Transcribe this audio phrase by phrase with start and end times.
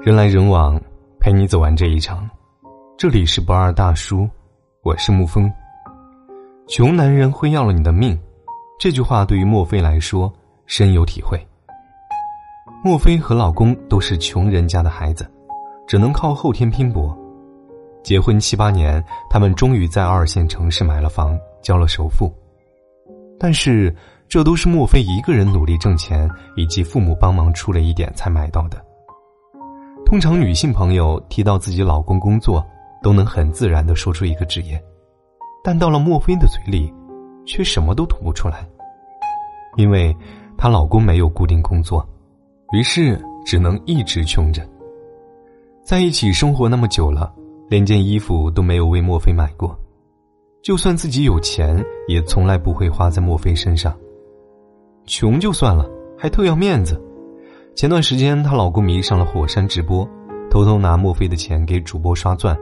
[0.00, 0.80] 人来人往，
[1.18, 2.28] 陪你走完这一场。
[2.96, 4.28] 这里是不二大叔，
[4.84, 5.52] 我是沐风。
[6.68, 8.16] 穷男人会要了你的命，
[8.78, 10.32] 这句话对于墨菲来说
[10.66, 11.44] 深有体会。
[12.84, 15.28] 墨菲和老公都是穷人家的孩子，
[15.84, 17.16] 只能靠后天拼搏。
[18.04, 22.32] 结婚七八年，他们终于在二线城市买了房，交了首付。
[23.36, 23.94] 但是，
[24.28, 28.80] 这都是墨菲一个人努力挣钱，以及父母帮忙出了一点才买到的。
[30.08, 32.66] 通常女性朋友提到自己老公工作，
[33.02, 34.82] 都能很自然的说出一个职业，
[35.62, 36.90] 但到了墨菲的嘴里，
[37.44, 38.66] 却什么都吐不出来。
[39.76, 40.16] 因为
[40.56, 42.08] 她老公没有固定工作，
[42.72, 44.66] 于是只能一直穷着。
[45.84, 47.30] 在一起生活那么久了，
[47.68, 49.78] 连件衣服都没有为墨菲买过，
[50.62, 53.94] 就算自己有钱，也从来不会花在墨菲身上。
[55.04, 56.98] 穷就算了，还特要面子。
[57.78, 60.04] 前段时间，她老公迷上了火山直播，
[60.50, 62.58] 偷偷拿墨菲的钱给主播刷钻，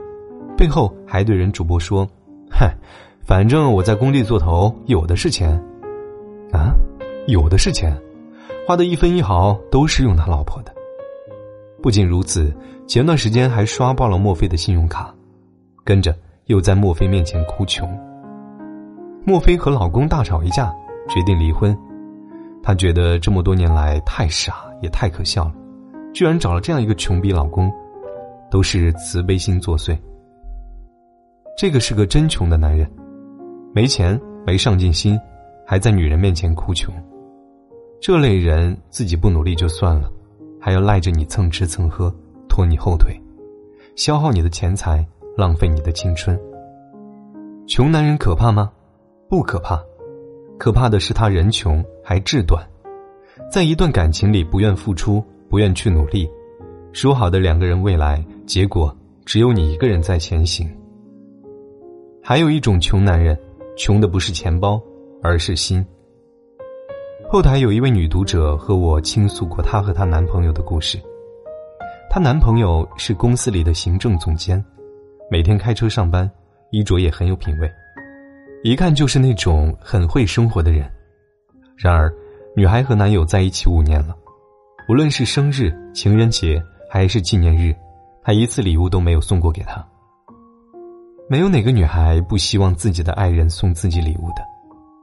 [0.55, 2.07] 背后还对人主播说
[2.51, 2.71] ：“嗨，
[3.25, 5.59] 反正我在工地做头，有的是钱。”
[6.53, 6.71] 啊，
[7.25, 7.99] 有的是钱，
[8.67, 10.71] 花的一分一毫都是用他老婆的。
[11.81, 15.11] 不仅如此，前段时间还刷爆了墨菲的信用卡，
[15.83, 16.15] 跟着
[16.45, 17.89] 又在墨菲面前哭穷。
[19.25, 20.71] 墨菲和老公大吵一架，
[21.09, 21.75] 决定离婚。
[22.67, 24.67] 她觉得这么多年来太傻。
[24.79, 25.55] 也太可笑了，
[26.13, 27.71] 居然找了这样一个穷逼老公，
[28.51, 29.97] 都是慈悲心作祟。
[31.57, 32.87] 这个是个真穷的男人，
[33.73, 35.19] 没钱没上进心，
[35.65, 36.93] 还在女人面前哭穷。
[37.99, 40.11] 这类人自己不努力就算了，
[40.61, 42.13] 还要赖着你蹭吃蹭喝，
[42.47, 43.19] 拖你后腿，
[43.95, 45.03] 消耗你的钱财，
[45.35, 46.39] 浪费你的青春。
[47.65, 48.71] 穷男人可怕吗？
[49.27, 49.81] 不可怕，
[50.57, 52.67] 可怕的是他人穷还志短。
[53.51, 56.29] 在一段感情里，不愿付出，不愿去努力，
[56.91, 60.69] 说好的两个人未来，结果只有你一个人在前行。
[62.23, 63.37] 还有一种穷男人，
[63.77, 64.81] 穷的不是钱包，
[65.21, 65.85] 而是心。
[67.29, 70.99] 后台有一位女读者和我倾诉过她和她男朋友的故事。
[72.09, 74.63] 她男朋友是公司里的行政总监，
[75.29, 76.29] 每天开车上班，
[76.71, 77.71] 衣着也很有品味，
[78.63, 80.89] 一看就是那种很会生活的人。
[81.75, 82.13] 然而。
[82.55, 84.17] 女孩和男友在一起五年了，
[84.89, 86.59] 无论是生日、情人节
[86.89, 87.71] 还是纪念日，
[88.23, 89.87] 她一次礼物都没有送过给他。
[91.29, 94.41] 没有哪个女孩不希望自己的爱人送自己礼物的，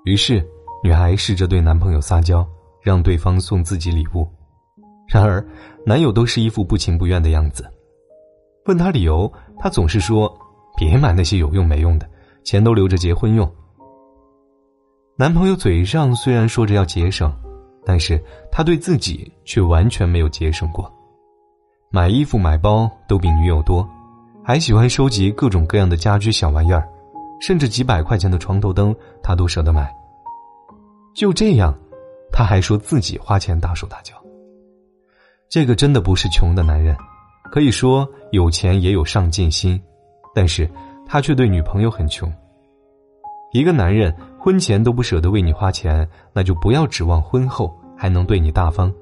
[0.05, 0.45] 于是
[0.83, 2.45] 女孩试着对男朋友撒娇，
[2.83, 4.29] 让对方送自己礼物。
[5.07, 5.41] 然而，
[5.87, 7.65] 男友都是一副不情不愿的样子。
[8.67, 10.37] 问他理由，他总是说
[10.77, 12.11] ：“别买那些有用没用的，
[12.45, 13.51] 钱都留着结婚用。”
[15.17, 17.35] 男朋友嘴上虽然说着要节省。
[17.87, 18.19] 但是
[18.51, 20.91] 他对自己却完全没有节省过，
[21.91, 23.87] 买衣服买包都比女友多，
[24.43, 26.89] 还喜欢收集各种各样的家居小玩意儿，
[27.43, 29.95] 甚至几百块钱的床头灯他都舍得买。
[31.15, 31.79] 就这样，
[32.33, 34.15] 他还说自己花钱大手大脚。
[35.51, 36.97] 这个真的不是穷的男人，
[37.53, 39.79] 可以说有钱也有上进心，
[40.35, 40.67] 但是
[41.07, 42.33] 他却对女朋友很穷。
[43.53, 44.15] 一个男人。
[44.45, 48.93] 婚前都不舍得为你花钱，那就不要指望婚后还能对你大方。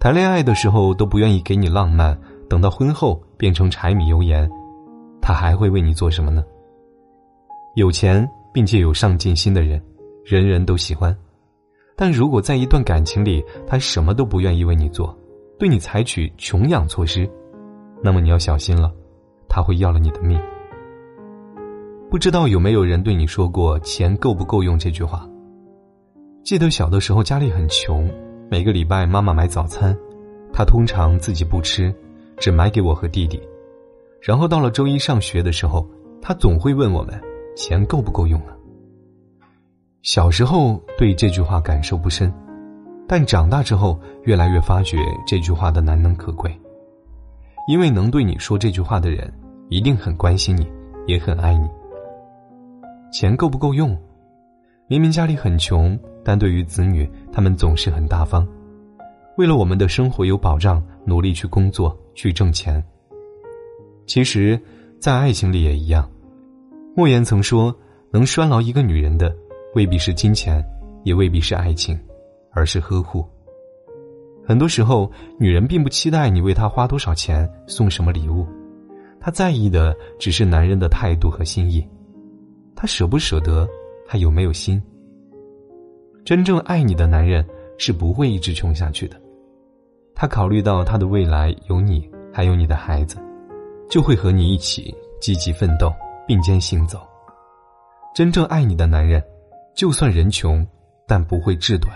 [0.00, 2.18] 谈恋爱的时候都不愿意给你浪漫，
[2.48, 4.48] 等到婚后变成柴米油盐，
[5.20, 6.42] 他还会为你做什么呢？
[7.74, 9.78] 有钱并且有上进心的人，
[10.24, 11.14] 人人都喜欢。
[11.94, 15.14] 但如果在一段感情里，他什么都不愿意为你做，
[15.58, 17.30] 对你采取穷养措施，
[18.02, 18.90] 那么你要小心了，
[19.50, 20.40] 他会要了你的命。
[22.16, 25.28] 不知道有没有人对你说过“钱够不够用”这句话？
[26.42, 28.10] 记得小的时候家里很穷，
[28.50, 29.94] 每个礼拜妈妈买早餐，
[30.50, 31.94] 她通常自己不吃，
[32.38, 33.38] 只买给我和弟弟。
[34.22, 35.86] 然后到了周一上学的时候，
[36.22, 37.22] 她总会问我们
[37.54, 38.56] ：“钱够不够用啊？”
[40.00, 42.32] 小时候对这句话感受不深，
[43.06, 44.96] 但长大之后越来越发觉
[45.26, 46.50] 这句话的难能可贵。
[47.68, 49.30] 因为能对你说这句话的人，
[49.68, 50.66] 一定很关心你，
[51.04, 51.68] 也很爱你。
[53.18, 53.96] 钱够不够用？
[54.88, 58.46] 明明家里很穷，但对于子女，他们总是很大方，
[59.38, 62.84] 为了我们的生活有保障，努力去工作去挣钱。
[64.04, 64.60] 其实，
[65.00, 66.06] 在爱情里也一样。
[66.94, 67.74] 莫言曾说
[68.12, 69.34] ：“能拴牢一个女人的，
[69.74, 70.62] 未必是金钱，
[71.02, 71.98] 也未必是爱情，
[72.50, 73.24] 而是呵护。”
[74.44, 75.10] 很多时候，
[75.40, 78.46] 女人并不期待你为她花多少钱，送什么礼物，
[79.18, 81.82] 她在意的只是男人的态度和心意。
[82.76, 83.66] 他舍不舍得？
[84.06, 84.80] 他有没有心？
[86.24, 87.44] 真正爱你的男人
[87.78, 89.20] 是不会一直穷下去的。
[90.14, 93.16] 他考虑到他的未来有你，还有你的孩子，
[93.90, 95.92] 就会和你一起积极奋斗，
[96.26, 97.00] 并肩行走。
[98.14, 99.22] 真正爱你的男人，
[99.74, 100.64] 就算人穷，
[101.08, 101.92] 但不会志短，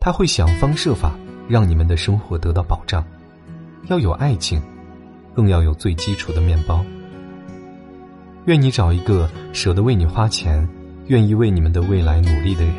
[0.00, 1.18] 他会想方设法
[1.48, 3.04] 让你们的生活得到保障。
[3.88, 4.62] 要有爱情，
[5.34, 6.84] 更要有最基础的面包。
[8.46, 10.68] 愿你找一个舍得为你花钱、
[11.06, 12.74] 愿意为你们的未来努力的人，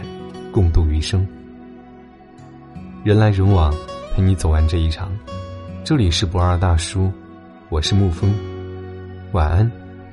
[0.51, 1.25] 共度余生。
[3.01, 3.74] 人来人往，
[4.13, 5.18] 陪你走完这一场。
[5.86, 7.10] 这里是不二大叔，
[7.69, 8.33] 我是沐风。
[9.31, 9.71] 晚安，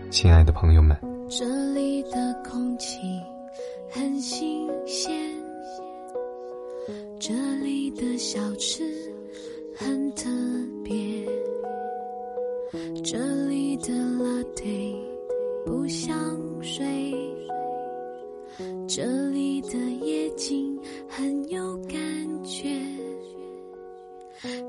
[0.09, 0.97] 亲爱的朋友们。
[1.29, 1.45] 这
[1.75, 2.99] 里的空气
[3.91, 5.13] 很新鲜，
[7.19, 8.85] 这里的小吃
[9.77, 10.31] 很特
[10.85, 10.95] 别，
[13.03, 13.19] 这
[13.49, 13.93] 里的
[14.23, 14.31] 拉。
[15.91, 16.17] 香
[16.63, 16.87] 水，
[18.87, 20.79] 这里的夜景
[21.09, 21.99] 很有感
[22.45, 22.81] 觉，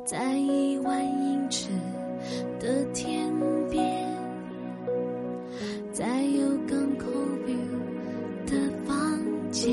[0.03, 1.69] 在一万英尺
[2.59, 3.31] 的天
[3.69, 4.12] 边，
[5.94, 7.06] 在有港口
[7.45, 9.21] view 的房
[9.51, 9.71] 间，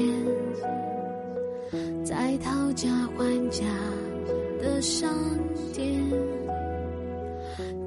[2.05, 3.65] 在讨价还价
[4.61, 5.11] 的商
[5.73, 5.99] 店，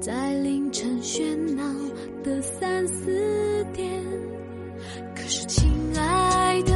[0.00, 1.62] 在凌晨喧闹
[2.22, 3.42] 的三四。
[3.72, 4.02] 点，
[5.14, 6.72] 可是亲爱的